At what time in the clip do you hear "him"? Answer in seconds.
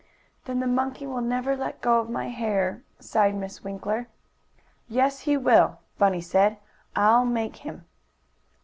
7.57-7.85